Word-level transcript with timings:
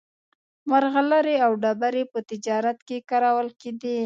مرغلرې 0.69 1.35
او 1.45 1.51
ډبرې 1.61 2.03
په 2.11 2.19
تجارت 2.29 2.77
کې 2.87 2.97
کارول 3.09 3.47
کېدې. 3.61 3.97